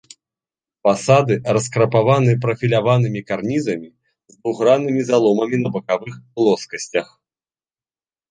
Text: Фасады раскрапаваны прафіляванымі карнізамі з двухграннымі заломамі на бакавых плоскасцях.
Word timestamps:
Фасады 0.87 1.33
раскрапаваны 1.57 2.31
прафіляванымі 2.45 3.21
карнізамі 3.29 3.89
з 4.33 4.37
двухграннымі 4.39 5.01
заломамі 5.11 5.57
на 5.65 5.69
бакавых 5.75 6.13
плоскасцях. 6.39 7.07